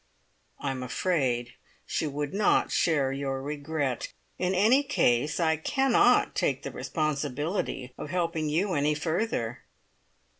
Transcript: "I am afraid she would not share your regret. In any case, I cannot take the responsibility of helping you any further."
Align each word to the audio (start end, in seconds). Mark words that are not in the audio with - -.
"I 0.59 0.71
am 0.71 0.81
afraid 0.81 1.53
she 1.85 2.07
would 2.07 2.33
not 2.33 2.71
share 2.71 3.11
your 3.11 3.39
regret. 3.39 4.11
In 4.39 4.55
any 4.55 4.81
case, 4.81 5.39
I 5.39 5.57
cannot 5.57 6.33
take 6.33 6.63
the 6.63 6.71
responsibility 6.71 7.93
of 7.99 8.09
helping 8.09 8.49
you 8.49 8.73
any 8.73 8.95
further." 8.95 9.59